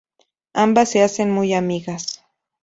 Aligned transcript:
Ambas 0.55 0.89
se 0.89 1.03
hacen 1.03 1.29
muy 1.29 1.53
amigas. 1.53 2.23